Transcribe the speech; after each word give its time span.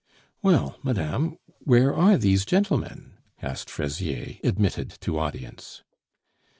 "Well, 0.41 0.79
madame, 0.81 1.37
where 1.59 1.93
are 1.93 2.17
these 2.17 2.43
gentlemen?" 2.43 3.19
asked 3.39 3.69
Fraisier, 3.69 4.37
admitted 4.43 4.89
to 5.01 5.19
audience. 5.19 5.83